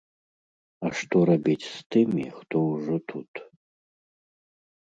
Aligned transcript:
А 0.87 0.89
што 1.01 1.17
рабіць 1.29 1.63
з 1.75 1.97
тымі, 1.97 2.25
хто 2.39 2.55
ўжо 2.71 2.95
тут? 3.13 3.31